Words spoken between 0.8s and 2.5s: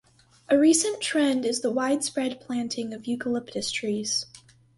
trend is the widespread